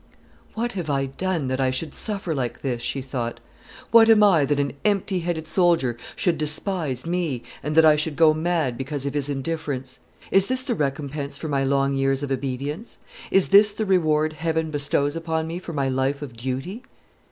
"What 0.55 0.71
have 0.71 0.89
I 0.89 1.05
done 1.05 1.45
that 1.45 1.61
I 1.61 1.69
should 1.69 1.93
suffer 1.93 2.33
like 2.33 2.61
this?" 2.63 2.81
she 2.81 3.03
thought. 3.03 3.39
"What 3.91 4.09
am 4.09 4.23
I 4.23 4.45
that 4.45 4.59
an 4.59 4.73
empty 4.83 5.19
headed 5.19 5.45
soldier 5.47 5.95
should 6.15 6.39
despise 6.39 7.05
me, 7.05 7.43
and 7.61 7.75
that 7.75 7.85
I 7.85 7.95
should 7.95 8.15
go 8.15 8.33
mad 8.33 8.79
because 8.79 9.05
of 9.05 9.13
his 9.13 9.29
indifference? 9.29 9.99
Is 10.31 10.47
this 10.47 10.63
the 10.63 10.73
recompense 10.73 11.37
for 11.37 11.49
my 11.49 11.63
long 11.63 11.93
years 11.93 12.23
of 12.23 12.31
obedience? 12.31 12.97
Is 13.29 13.49
this 13.49 13.71
the 13.71 13.85
reward 13.85 14.33
Heaven 14.33 14.71
bestows 14.71 15.15
upon 15.15 15.45
me 15.45 15.59
for 15.59 15.71
my 15.71 15.87
life 15.87 16.23
of 16.23 16.35
duty!" 16.35 16.81